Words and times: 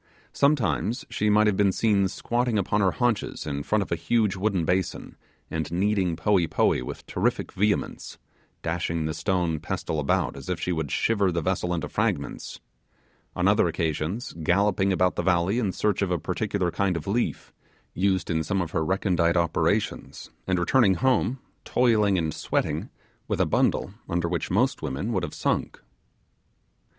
Sometimes 0.33 1.05
she 1.11 1.29
might 1.29 1.45
have 1.45 1.55
been 1.55 1.71
seen 1.71 2.07
squatting 2.07 2.57
upon 2.57 2.81
her 2.81 2.89
haunches 2.93 3.45
in 3.45 3.61
front 3.61 3.83
of 3.83 3.91
a 3.91 3.95
huge 3.95 4.35
wooden 4.35 4.65
basin, 4.65 5.15
and 5.51 5.71
kneading 5.71 6.15
poee 6.15 6.47
poee 6.47 6.81
with 6.81 7.05
terrific 7.05 7.51
vehemence, 7.51 8.17
dashing 8.63 9.05
the 9.05 9.13
stone 9.13 9.59
pestle 9.59 9.99
about 9.99 10.35
as 10.35 10.49
if 10.49 10.59
she 10.59 10.71
would 10.71 10.89
shiver 10.89 11.31
the 11.31 11.43
vessel 11.43 11.71
into 11.71 11.87
fragments; 11.87 12.59
on 13.35 13.47
other 13.47 13.67
occasions, 13.67 14.33
galloping 14.41 14.91
about 14.91 15.15
the 15.17 15.21
valley 15.21 15.59
in 15.59 15.71
search 15.71 16.01
of 16.01 16.09
a 16.09 16.17
particular 16.17 16.71
kind 16.71 16.97
of 16.97 17.05
leaf, 17.05 17.53
used 17.93 18.31
in 18.31 18.41
some 18.43 18.59
of 18.59 18.71
her 18.71 18.83
recondite 18.83 19.37
operations, 19.37 20.31
and 20.47 20.57
returning 20.57 20.95
home, 20.95 21.37
toiling 21.63 22.17
and 22.17 22.33
sweating, 22.33 22.89
with 23.27 23.39
a 23.39 23.45
bundle 23.45 23.83
of 23.83 23.89
it, 23.91 23.95
under 24.13 24.27
which 24.27 24.49
most 24.49 24.81
women 24.81 25.13
would 25.13 25.21
have 25.21 25.35
sunk. 25.35 25.79